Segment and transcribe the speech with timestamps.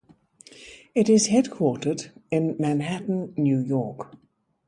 [0.95, 4.17] It is headquartered in Manhattan, New York.